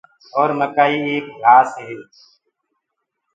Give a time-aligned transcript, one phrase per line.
[0.37, 1.97] اور مڪآئي ايڪ گھآس هي۔